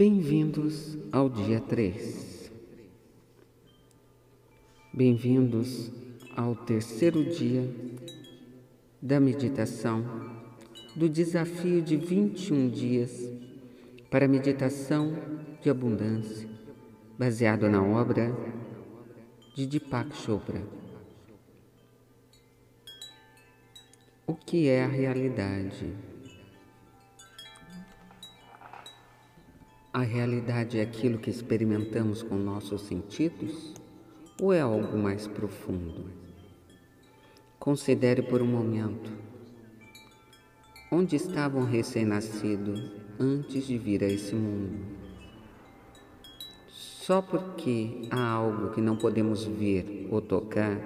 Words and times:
Bem-vindos 0.00 0.96
ao 1.12 1.28
dia 1.28 1.60
3. 1.60 2.50
Bem-vindos 4.94 5.92
ao 6.34 6.56
terceiro 6.56 7.22
dia 7.22 7.70
da 9.02 9.20
meditação 9.20 10.02
do 10.96 11.06
desafio 11.06 11.82
de 11.82 11.98
21 11.98 12.70
dias 12.70 13.30
para 14.10 14.26
meditação 14.26 15.12
de 15.60 15.68
abundância, 15.68 16.48
baseado 17.18 17.68
na 17.68 17.84
obra 17.84 18.34
de 19.54 19.66
Deepak 19.66 20.16
Chopra. 20.16 20.62
O 24.26 24.34
que 24.34 24.66
é 24.66 24.82
a 24.82 24.88
realidade? 24.88 26.09
A 29.92 30.02
realidade 30.02 30.78
é 30.78 30.82
aquilo 30.82 31.18
que 31.18 31.30
experimentamos 31.30 32.22
com 32.22 32.36
nossos 32.36 32.82
sentidos 32.82 33.74
ou 34.40 34.52
é 34.52 34.60
algo 34.60 34.96
mais 34.96 35.26
profundo? 35.26 36.12
Considere 37.58 38.22
por 38.22 38.40
um 38.40 38.46
momento 38.46 39.10
onde 40.92 41.16
estava 41.16 41.58
um 41.58 41.64
recém-nascido 41.64 42.72
antes 43.18 43.66
de 43.66 43.76
vir 43.78 44.04
a 44.04 44.06
esse 44.06 44.32
mundo. 44.32 44.78
Só 46.68 47.20
porque 47.20 48.02
há 48.12 48.30
algo 48.30 48.70
que 48.70 48.80
não 48.80 48.96
podemos 48.96 49.44
ver 49.44 50.06
ou 50.08 50.20
tocar, 50.20 50.78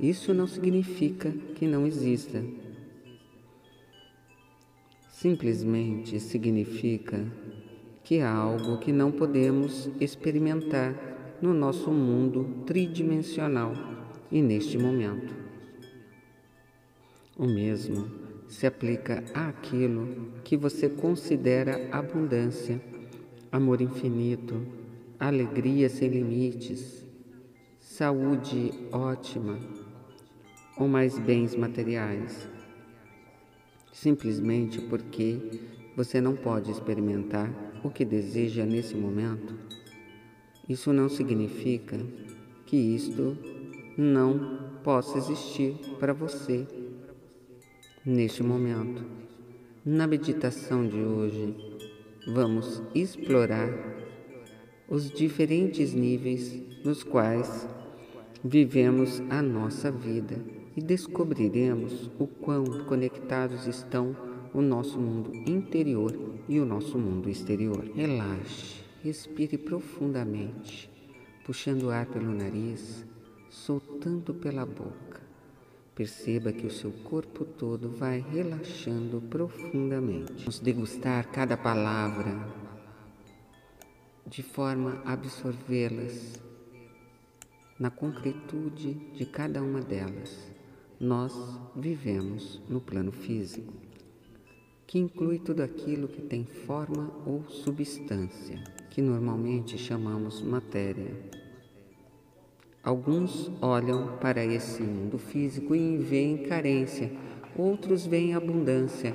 isso 0.00 0.34
não 0.34 0.48
significa 0.48 1.30
que 1.54 1.68
não 1.68 1.86
exista. 1.86 2.42
Simplesmente 5.08 6.18
significa 6.18 7.24
que 8.02 8.20
há 8.20 8.32
algo 8.32 8.78
que 8.78 8.92
não 8.92 9.12
podemos 9.12 9.90
experimentar 10.00 10.94
no 11.40 11.54
nosso 11.54 11.90
mundo 11.90 12.64
tridimensional 12.66 13.72
e 14.30 14.42
neste 14.42 14.78
momento. 14.78 15.34
O 17.36 17.46
mesmo 17.46 18.10
se 18.48 18.66
aplica 18.66 19.24
àquilo 19.32 20.32
que 20.44 20.56
você 20.56 20.88
considera 20.88 21.88
abundância, 21.90 22.80
amor 23.50 23.80
infinito, 23.80 24.60
alegria 25.18 25.88
sem 25.88 26.08
limites, 26.08 27.06
saúde 27.78 28.72
ótima 28.92 29.58
ou 30.76 30.88
mais 30.88 31.18
bens 31.18 31.54
materiais. 31.54 32.48
Simplesmente 33.92 34.80
porque 34.80 35.60
você 35.96 36.20
não 36.20 36.34
pode 36.34 36.70
experimentar 36.70 37.69
o 37.82 37.90
que 37.90 38.04
deseja 38.04 38.64
nesse 38.64 38.94
momento, 38.94 39.54
isso 40.68 40.92
não 40.92 41.08
significa 41.08 41.98
que 42.66 42.76
isto 42.76 43.36
não 43.96 44.70
possa 44.84 45.18
existir 45.18 45.74
para 45.98 46.12
você 46.12 46.66
neste 48.04 48.42
momento. 48.42 49.04
Na 49.84 50.06
meditação 50.06 50.86
de 50.86 50.98
hoje, 50.98 51.56
vamos 52.28 52.82
explorar 52.94 53.68
os 54.88 55.10
diferentes 55.10 55.92
níveis 55.94 56.62
nos 56.84 57.02
quais 57.02 57.68
vivemos 58.44 59.20
a 59.30 59.42
nossa 59.42 59.90
vida 59.90 60.36
e 60.76 60.80
descobriremos 60.80 62.10
o 62.18 62.26
quão 62.26 62.64
conectados 62.86 63.66
estão 63.66 64.29
o 64.52 64.60
nosso 64.60 64.98
mundo 64.98 65.34
interior 65.48 66.16
e 66.48 66.58
o 66.58 66.66
nosso 66.66 66.98
mundo 66.98 67.28
exterior. 67.28 67.84
Relaxe, 67.94 68.82
respire 69.02 69.56
profundamente, 69.56 70.90
puxando 71.44 71.84
o 71.84 71.90
ar 71.90 72.06
pelo 72.06 72.32
nariz, 72.32 73.04
soltando 73.48 74.34
pela 74.34 74.66
boca. 74.66 75.20
Perceba 75.94 76.52
que 76.52 76.66
o 76.66 76.70
seu 76.70 76.90
corpo 77.04 77.44
todo 77.44 77.90
vai 77.90 78.24
relaxando 78.32 79.20
profundamente. 79.20 80.32
Vamos 80.40 80.58
degustar 80.58 81.30
cada 81.30 81.56
palavra 81.56 82.48
de 84.26 84.42
forma 84.42 85.02
a 85.04 85.12
absorvê-las 85.12 86.40
na 87.78 87.90
concretude 87.90 88.94
de 89.14 89.26
cada 89.26 89.62
uma 89.62 89.80
delas. 89.80 90.50
Nós 90.98 91.32
vivemos 91.74 92.60
no 92.68 92.80
plano 92.80 93.10
físico 93.10 93.89
que 94.90 94.98
inclui 94.98 95.38
tudo 95.38 95.62
aquilo 95.62 96.08
que 96.08 96.20
tem 96.20 96.44
forma 96.44 97.12
ou 97.24 97.44
substância, 97.48 98.60
que 98.90 99.00
normalmente 99.00 99.78
chamamos 99.78 100.42
matéria. 100.42 101.14
Alguns 102.82 103.52
olham 103.62 104.16
para 104.16 104.44
esse 104.44 104.82
mundo 104.82 105.16
físico 105.16 105.76
e 105.76 105.96
veem 105.96 106.38
carência, 106.38 107.12
outros 107.56 108.04
veem 108.04 108.34
abundância. 108.34 109.14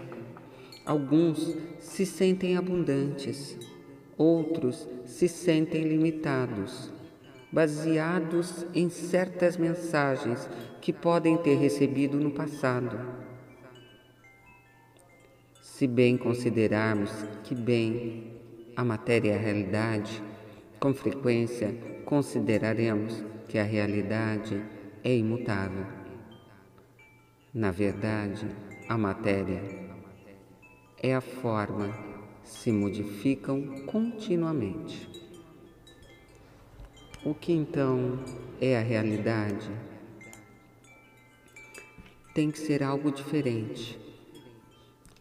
Alguns 0.86 1.58
se 1.82 2.06
sentem 2.06 2.56
abundantes, 2.56 3.58
outros 4.18 4.88
se 5.04 5.28
sentem 5.28 5.84
limitados, 5.84 6.90
baseados 7.52 8.66
em 8.74 8.90
certas 8.90 9.58
mensagens 9.58 10.50
que 10.80 10.94
podem 10.94 11.36
ter 11.36 11.56
recebido 11.56 12.18
no 12.18 12.32
passado. 12.32 13.25
Se 15.76 15.88
bem 15.88 16.18
considerarmos 16.18 17.12
que 17.44 17.54
bem 17.54 18.32
a 18.78 18.86
matéria 18.86 19.34
é 19.34 19.36
a 19.36 19.38
realidade, 19.38 20.24
com 20.80 20.94
frequência 20.94 21.76
consideraremos 22.06 23.22
que 23.50 23.58
a 23.58 23.64
realidade 23.64 24.64
é 25.04 25.14
imutável. 25.14 25.86
Na 27.54 27.72
verdade, 27.72 28.48
a 28.88 28.98
matéria 28.98 29.62
é 31.04 31.14
a 31.14 31.20
forma, 31.20 31.94
se 32.42 32.72
modificam 32.72 33.84
continuamente. 33.86 35.10
O 37.26 37.34
que 37.34 37.52
então 37.52 38.18
é 38.62 38.78
a 38.78 38.82
realidade? 38.82 39.70
Tem 42.34 42.50
que 42.50 42.60
ser 42.60 42.82
algo 42.82 43.12
diferente 43.12 44.05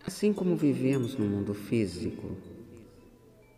Assim 0.07 0.35
como 0.35 0.55
vivemos 0.55 1.17
no 1.17 1.25
mundo 1.25 1.55
físico, 1.55 2.37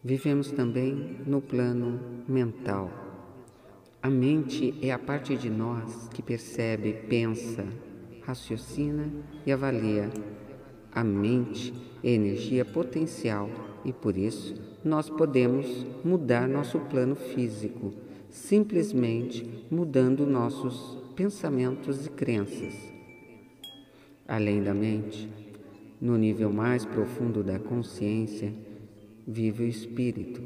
vivemos 0.02 0.52
também 0.52 1.16
no 1.26 1.40
plano 1.40 2.00
mental. 2.28 2.88
A 4.00 4.08
mente 4.08 4.72
é 4.80 4.92
a 4.92 4.98
parte 4.98 5.36
de 5.36 5.50
nós 5.50 6.08
que 6.14 6.22
percebe, 6.22 6.92
pensa, 7.08 7.66
raciocina 8.22 9.10
e 9.44 9.50
avalia. 9.50 10.08
A 10.92 11.02
mente 11.02 11.74
é 12.04 12.10
energia 12.10 12.64
potencial 12.64 13.50
e 13.84 13.92
por 13.92 14.16
isso 14.16 14.54
nós 14.84 15.10
podemos 15.10 15.66
mudar 16.04 16.48
nosso 16.48 16.78
plano 16.78 17.16
físico, 17.16 17.92
simplesmente 18.30 19.66
mudando 19.68 20.24
nossos 20.24 20.96
pensamentos 21.16 22.06
e 22.06 22.10
crenças. 22.10 22.72
Além 24.28 24.62
da 24.62 24.74
mente, 24.74 25.28
no 26.00 26.16
nível 26.16 26.52
mais 26.52 26.84
profundo 26.84 27.42
da 27.42 27.58
consciência, 27.58 28.52
vive 29.26 29.64
o 29.64 29.66
Espírito. 29.66 30.42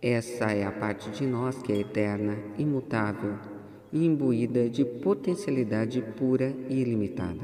Essa 0.00 0.52
é 0.52 0.64
a 0.64 0.70
parte 0.70 1.10
de 1.10 1.26
nós 1.26 1.60
que 1.62 1.72
é 1.72 1.80
eterna, 1.80 2.36
imutável 2.56 3.38
e 3.92 4.04
imbuída 4.04 4.68
de 4.68 4.84
potencialidade 4.84 6.00
pura 6.16 6.54
e 6.68 6.80
ilimitada. 6.80 7.42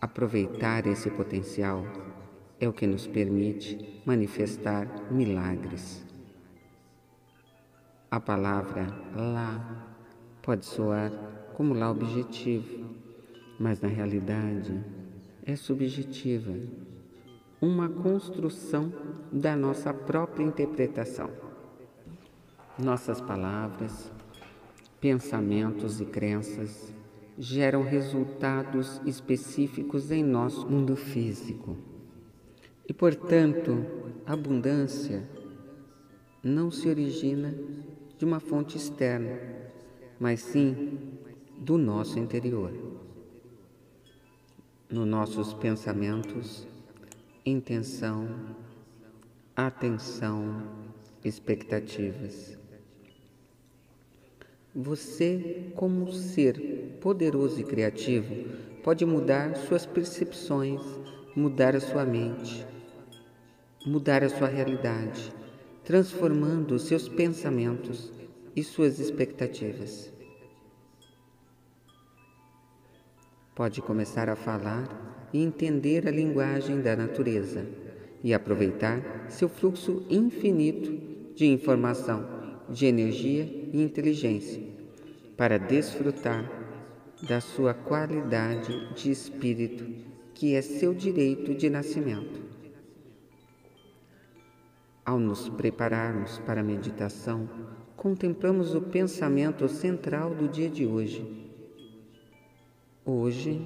Aproveitar 0.00 0.86
esse 0.86 1.10
potencial 1.10 1.84
é 2.60 2.68
o 2.68 2.72
que 2.72 2.86
nos 2.86 3.06
permite 3.06 4.02
manifestar 4.04 4.86
milagres. 5.10 6.04
A 8.10 8.20
palavra 8.20 8.86
lá 9.14 9.86
pode 10.42 10.66
soar 10.66 11.12
como 11.54 11.74
lá 11.74 11.90
objetivo, 11.90 12.97
mas 13.58 13.80
na 13.80 13.88
realidade 13.88 14.78
é 15.44 15.56
subjetiva, 15.56 16.54
uma 17.60 17.88
construção 17.88 18.92
da 19.32 19.56
nossa 19.56 19.92
própria 19.92 20.44
interpretação. 20.44 21.30
Nossas 22.78 23.20
palavras, 23.20 24.12
pensamentos 25.00 26.00
e 26.00 26.04
crenças 26.04 26.94
geram 27.36 27.82
resultados 27.82 29.00
específicos 29.04 30.12
em 30.12 30.22
nosso 30.22 30.68
mundo 30.68 30.94
físico. 30.94 31.76
E, 32.88 32.94
portanto, 32.94 33.84
abundância 34.24 35.28
não 36.42 36.70
se 36.70 36.88
origina 36.88 37.54
de 38.16 38.24
uma 38.24 38.38
fonte 38.38 38.76
externa, 38.76 39.36
mas 40.20 40.40
sim 40.40 40.98
do 41.58 41.76
nosso 41.76 42.18
interior 42.18 42.72
nos 44.90 45.06
nossos 45.06 45.52
pensamentos 45.52 46.66
intenção, 47.44 48.28
atenção, 49.54 50.62
expectativas. 51.24 52.56
Você, 54.74 55.72
como 55.74 56.12
ser 56.12 56.98
poderoso 57.00 57.60
e 57.60 57.64
criativo, 57.64 58.34
pode 58.82 59.04
mudar 59.04 59.56
suas 59.56 59.84
percepções, 59.84 60.80
mudar 61.34 61.74
a 61.74 61.80
sua 61.80 62.04
mente, 62.04 62.66
mudar 63.84 64.22
a 64.22 64.28
sua 64.28 64.48
realidade, 64.48 65.32
transformando 65.84 66.78
seus 66.78 67.08
pensamentos 67.08 68.12
e 68.54 68.62
suas 68.62 68.98
expectativas. 68.98 70.17
Pode 73.58 73.82
começar 73.82 74.28
a 74.28 74.36
falar 74.36 74.86
e 75.32 75.42
entender 75.42 76.06
a 76.06 76.12
linguagem 76.12 76.80
da 76.80 76.94
natureza 76.94 77.66
e 78.22 78.32
aproveitar 78.32 79.26
seu 79.28 79.48
fluxo 79.48 80.06
infinito 80.08 81.34
de 81.34 81.44
informação, 81.46 82.24
de 82.68 82.86
energia 82.86 83.42
e 83.72 83.82
inteligência 83.82 84.62
para 85.36 85.58
desfrutar 85.58 86.48
da 87.28 87.40
sua 87.40 87.74
qualidade 87.74 88.94
de 88.94 89.10
espírito, 89.10 89.84
que 90.34 90.54
é 90.54 90.62
seu 90.62 90.94
direito 90.94 91.52
de 91.52 91.68
nascimento. 91.68 92.40
Ao 95.04 95.18
nos 95.18 95.48
prepararmos 95.48 96.38
para 96.46 96.60
a 96.60 96.64
meditação, 96.64 97.50
contemplamos 97.96 98.76
o 98.76 98.82
pensamento 98.82 99.68
central 99.68 100.32
do 100.32 100.46
dia 100.46 100.70
de 100.70 100.86
hoje 100.86 101.47
Hoje 103.10 103.58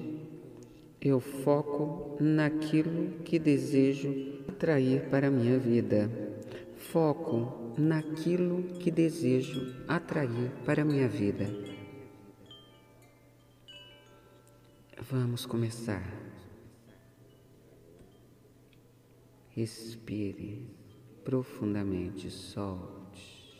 eu 1.01 1.19
foco 1.19 2.15
naquilo 2.23 3.21
que 3.25 3.37
desejo 3.37 4.41
atrair 4.47 5.09
para 5.09 5.27
a 5.27 5.29
minha 5.29 5.59
vida. 5.59 6.09
Foco 6.77 7.73
naquilo 7.77 8.63
que 8.79 8.89
desejo 8.89 9.83
atrair 9.85 10.49
para 10.65 10.83
a 10.83 10.85
minha 10.85 11.09
vida. 11.09 11.45
Vamos 15.11 15.45
começar. 15.45 16.09
Respire 19.49 20.73
profundamente, 21.25 22.31
solte. 22.31 23.59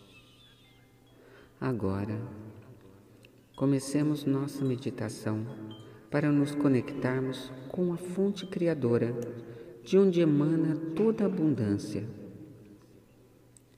Agora, 1.59 2.21
Comecemos 3.63 4.25
nossa 4.25 4.61
meditação 4.65 5.47
para 6.11 6.29
nos 6.29 6.53
conectarmos 6.53 7.49
com 7.69 7.93
a 7.93 7.97
fonte 7.97 8.45
criadora, 8.45 9.15
de 9.81 9.97
onde 9.97 10.19
emana 10.19 10.75
toda 10.93 11.23
a 11.23 11.27
abundância. 11.27 12.03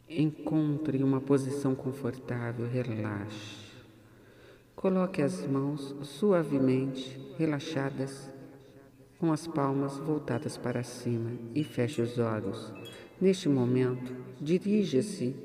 Encontre 0.09 1.03
uma 1.03 1.21
posição 1.21 1.75
confortável, 1.75 2.67
relaxe. 2.67 3.63
Coloque 4.75 5.21
as 5.21 5.45
mãos 5.45 5.95
suavemente 6.01 7.21
relaxadas, 7.37 8.27
com 9.19 9.31
as 9.31 9.45
palmas 9.45 9.99
voltadas 9.99 10.57
para 10.57 10.81
cima 10.81 11.29
e 11.53 11.63
feche 11.63 12.01
os 12.01 12.17
olhos. 12.17 12.73
Neste 13.21 13.47
momento, 13.47 14.15
dirija-se 14.41 15.35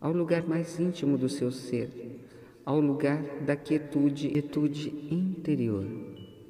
ao 0.00 0.12
lugar 0.12 0.44
mais 0.48 0.80
íntimo 0.80 1.16
do 1.16 1.28
seu 1.28 1.52
ser 1.52 2.09
ao 2.64 2.80
lugar 2.80 3.22
da 3.44 3.56
quietude, 3.56 4.28
quietude 4.28 4.88
interior. 5.10 5.86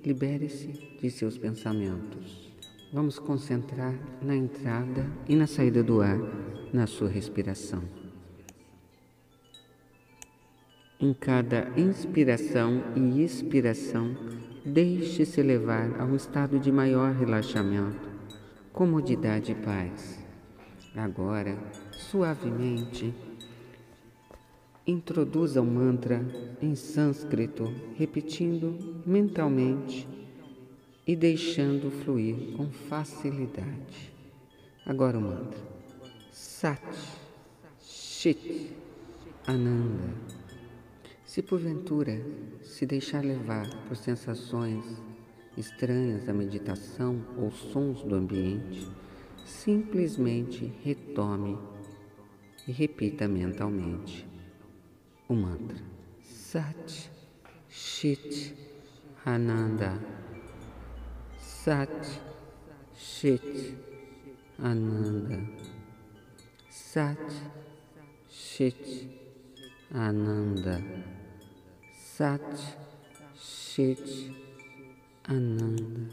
Libere-se 0.05 0.69
de 1.01 1.11
seus 1.11 1.37
pensamentos. 1.37 2.51
Vamos 2.93 3.19
concentrar 3.19 3.95
na 4.21 4.35
entrada 4.35 5.07
e 5.29 5.37
na 5.37 5.47
saída 5.47 5.83
do 5.83 6.01
ar, 6.01 6.19
na 6.73 6.87
sua 6.87 7.09
respiração. 7.09 7.83
Em 10.99 11.15
cada 11.15 11.71
inspiração 11.79 12.83
e 12.97 13.23
expiração, 13.23 14.15
deixe-se 14.65 15.43
levar 15.43 16.01
a 16.01 16.05
um 16.05 16.15
estado 16.15 16.59
de 16.59 16.71
maior 16.71 17.15
relaxamento, 17.15 18.09
comodidade 18.73 19.53
e 19.53 19.55
paz. 19.55 20.19
Agora, 20.95 21.57
suavemente, 21.93 23.15
Introduza 24.87 25.61
o 25.61 25.67
mantra 25.67 26.25
em 26.61 26.75
sânscrito, 26.75 27.71
repetindo 27.97 29.03
mentalmente 29.05 30.09
e 31.07 31.15
deixando 31.15 31.91
fluir 31.91 32.57
com 32.57 32.71
facilidade. 32.71 34.11
Agora 34.87 35.19
o 35.19 35.21
mantra. 35.21 35.61
Sat, 36.33 36.81
Chit, 37.79 38.73
Ananda. 39.47 40.15
Se 41.27 41.43
porventura 41.43 42.25
se 42.63 42.87
deixar 42.87 43.23
levar 43.23 43.69
por 43.87 43.97
sensações 43.97 44.85
estranhas 45.57 46.27
à 46.29 46.33
meditação 46.33 47.23
ou 47.37 47.51
sons 47.51 48.03
do 48.03 48.15
ambiente, 48.15 48.89
simplesmente 49.45 50.73
retome 50.83 51.59
e 52.67 52.73
repita 52.73 53.29
mentalmente 53.29 54.30
o 55.31 55.35
mantra. 55.35 55.79
Sat 56.25 57.09
Chit 57.69 58.57
Ananda. 59.25 59.97
Sat 61.39 62.21
Chit 62.97 63.79
Ananda. 64.59 65.41
Sat 66.69 67.33
Chit 68.29 69.09
Ananda. 69.95 70.83
Sat 71.95 72.77
Chit 73.37 74.35
Ananda. 75.29 76.11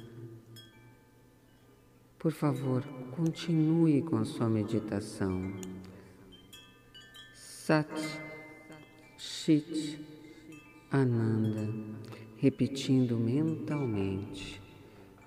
Por 2.19 2.31
favor, 2.31 2.83
continue 3.15 4.03
com 4.03 4.17
a 4.17 4.25
sua 4.25 4.47
meditação. 4.47 5.53
Sat 7.33 7.89
Chit 9.19 9.99
Ananda, 10.91 11.67
repetindo 12.39 13.17
mentalmente, 13.17 14.61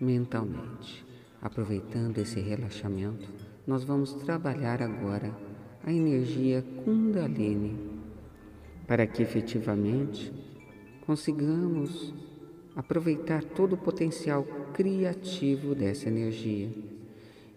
mentalmente. 0.00 1.04
Aproveitando 1.42 2.18
esse 2.18 2.38
relaxamento, 2.38 3.28
nós 3.66 3.82
vamos 3.82 4.12
trabalhar 4.14 4.80
agora 4.80 5.36
a 5.82 5.92
energia 5.92 6.64
Kundalini 6.84 7.76
para 8.86 9.08
que 9.08 9.24
efetivamente 9.24 10.32
consigamos 11.04 12.14
aproveitar 12.76 13.42
todo 13.42 13.72
o 13.72 13.78
potencial 13.78 14.44
criativo 14.72 15.74
dessa 15.74 16.06
energia. 16.06 16.70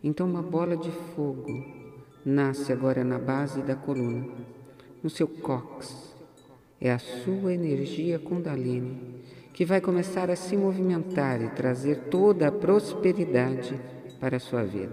Então, 0.04 0.28
uma 0.28 0.42
bola 0.42 0.76
de 0.76 0.90
fogo 1.16 1.64
nasce 2.26 2.74
agora 2.74 3.04
na 3.04 3.20
base 3.20 3.62
da 3.62 3.76
coluna, 3.76 4.28
no 5.04 5.12
seu 5.12 5.28
cóccix 5.28 6.13
é 6.84 6.92
a 6.92 7.00
sua 7.00 7.54
energia 7.54 8.20
Kundalini 8.20 9.14
que 9.54 9.64
vai 9.64 9.80
começar 9.80 10.30
a 10.30 10.36
se 10.36 10.58
movimentar 10.58 11.42
e 11.42 11.48
trazer 11.52 11.96
toda 12.10 12.48
a 12.48 12.52
prosperidade 12.52 13.80
para 14.20 14.36
a 14.36 14.40
sua 14.40 14.64
vida. 14.64 14.92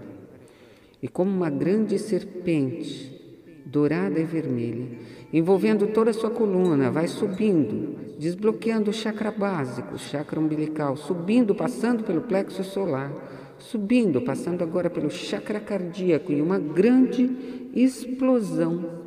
E 1.01 1.07
como 1.07 1.31
uma 1.31 1.49
grande 1.49 1.97
serpente, 1.97 3.19
dourada 3.65 4.19
e 4.19 4.23
vermelha, 4.23 4.99
envolvendo 5.33 5.87
toda 5.87 6.11
a 6.11 6.13
sua 6.13 6.29
coluna, 6.29 6.91
vai 6.91 7.07
subindo, 7.07 7.97
desbloqueando 8.19 8.91
o 8.91 8.93
chakra 8.93 9.31
básico, 9.31 9.95
o 9.95 9.99
chakra 9.99 10.39
umbilical, 10.39 10.95
subindo, 10.95 11.55
passando 11.55 12.03
pelo 12.03 12.21
plexo 12.21 12.63
solar, 12.63 13.11
subindo, 13.57 14.21
passando 14.21 14.63
agora 14.63 14.91
pelo 14.91 15.09
chakra 15.09 15.59
cardíaco 15.59 16.31
e 16.31 16.39
uma 16.39 16.59
grande 16.59 17.69
explosão 17.73 19.00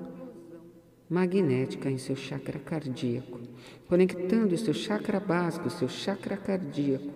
magnética 1.09 1.91
em 1.91 1.99
seu 1.99 2.17
chakra 2.17 2.59
cardíaco, 2.59 3.41
conectando 3.89 4.55
o 4.55 4.59
seu 4.59 4.75
chakra 4.75 5.21
básico, 5.21 5.69
o 5.69 5.71
seu 5.71 5.89
chakra 5.89 6.37
cardíaco, 6.37 7.11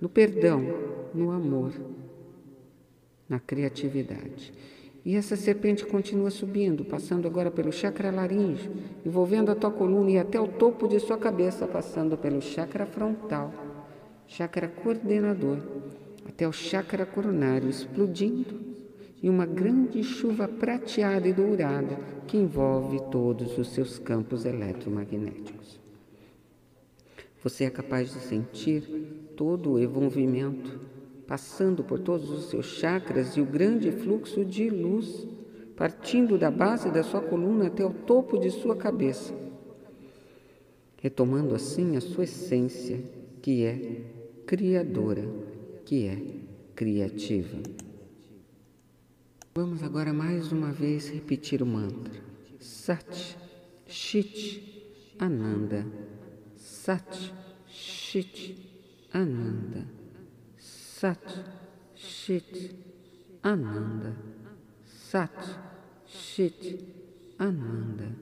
no 0.00 0.08
perdão, 0.08 0.62
no 1.14 1.30
amor, 1.30 1.72
na 3.28 3.38
criatividade. 3.38 4.52
E 5.04 5.14
essa 5.14 5.36
serpente 5.36 5.86
continua 5.86 6.30
subindo, 6.30 6.84
passando 6.84 7.26
agora 7.26 7.50
pelo 7.50 7.72
chakra 7.72 8.10
laríngeo, 8.10 8.72
envolvendo 9.06 9.50
a 9.50 9.54
tua 9.54 9.70
coluna 9.70 10.10
e 10.10 10.18
até 10.18 10.40
o 10.40 10.48
topo 10.48 10.86
de 10.86 10.98
sua 11.00 11.16
cabeça, 11.16 11.66
passando 11.66 12.16
pelo 12.18 12.42
chakra 12.42 12.84
frontal, 12.84 13.54
chakra 14.26 14.68
coordenador, 14.68 15.58
até 16.26 16.46
o 16.46 16.52
chakra 16.52 17.06
coronário, 17.06 17.70
explodindo 17.70 18.67
e 19.22 19.28
uma 19.28 19.46
grande 19.46 20.02
chuva 20.02 20.46
prateada 20.46 21.26
e 21.26 21.32
dourada 21.32 21.98
que 22.26 22.36
envolve 22.36 23.00
todos 23.10 23.58
os 23.58 23.68
seus 23.68 23.98
campos 23.98 24.44
eletromagnéticos. 24.44 25.80
Você 27.42 27.64
é 27.64 27.70
capaz 27.70 28.12
de 28.12 28.20
sentir 28.20 28.82
todo 29.36 29.72
o 29.72 29.78
envolvimento 29.78 30.78
passando 31.28 31.84
por 31.84 31.98
todos 32.00 32.30
os 32.30 32.48
seus 32.48 32.64
chakras 32.64 33.36
e 33.36 33.40
o 33.42 33.44
grande 33.44 33.92
fluxo 33.92 34.42
de 34.46 34.70
luz, 34.70 35.28
partindo 35.76 36.38
da 36.38 36.50
base 36.50 36.90
da 36.90 37.02
sua 37.02 37.20
coluna 37.20 37.66
até 37.66 37.84
o 37.84 37.92
topo 37.92 38.38
de 38.38 38.50
sua 38.50 38.74
cabeça, 38.74 39.34
retomando 41.02 41.54
assim 41.54 41.96
a 41.96 42.00
sua 42.00 42.24
essência, 42.24 42.98
que 43.42 43.62
é 43.62 44.00
criadora, 44.46 45.28
que 45.84 46.06
é 46.06 46.18
criativa. 46.74 47.58
Vamos 49.60 49.82
agora 49.82 50.12
mais 50.12 50.52
uma 50.52 50.70
vez 50.70 51.08
repetir 51.08 51.64
o 51.64 51.66
mantra. 51.66 52.22
Sat, 52.60 53.36
Chit, 53.88 55.16
Ananda. 55.18 55.84
Sat, 56.54 57.34
Chit, 57.66 58.56
Ananda. 59.12 59.84
Sat, 60.56 61.44
Chit, 61.96 62.72
Ananda. 63.42 64.14
Sat, 64.86 65.58
Chit, 66.06 66.78
Ananda. 67.36 68.12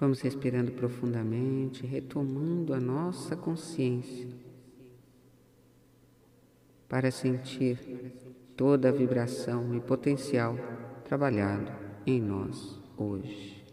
Vamos 0.00 0.20
respirando 0.20 0.72
profundamente, 0.72 1.86
retomando 1.86 2.74
a 2.74 2.80
nossa 2.80 3.36
consciência 3.36 4.26
para 6.88 7.12
sentir 7.12 7.78
toda 8.58 8.88
a 8.88 8.92
vibração 8.92 9.72
e 9.72 9.80
potencial 9.80 10.58
trabalhado 11.04 11.70
em 12.04 12.20
nós 12.20 12.76
hoje. 12.96 13.64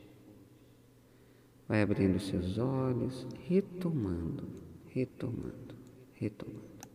Vai 1.68 1.82
abrindo 1.82 2.20
seus 2.20 2.60
olhos, 2.60 3.26
retomando, 3.48 4.48
retomando, 4.94 5.74
retomando. 6.14 6.75